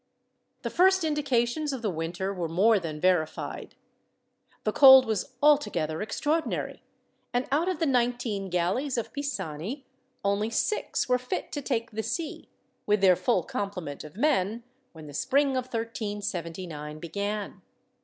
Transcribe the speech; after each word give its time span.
The 0.63 0.71
first 0.71 1.03
indications 1.03 1.71
of 1.71 1.83
the 1.83 1.89
winter 1.91 2.33
were 2.33 2.47
more 2.47 2.79
than 2.79 2.99
verified. 2.99 3.75
The 4.63 4.71
cold 4.71 5.05
was 5.05 5.35
altogether 5.43 6.01
extraordinary; 6.01 6.81
and 7.35 7.47
out 7.51 7.69
of 7.69 7.77
the 7.77 7.85
nineteen 7.85 8.49
galleys 8.49 8.97
of 8.97 9.13
Pisani, 9.13 9.85
only 10.25 10.49
six 10.49 11.07
were 11.07 11.19
fit 11.19 11.51
to 11.51 11.61
take 11.61 11.91
the 11.91 12.01
sea, 12.01 12.49
with 12.87 13.01
their 13.01 13.15
full 13.15 13.43
complement 13.43 14.03
of 14.03 14.15
men, 14.17 14.63
when 14.91 15.05
the 15.05 15.13
spring 15.13 15.49
of 15.49 15.65
1379 15.65 16.97
began. 16.97 17.61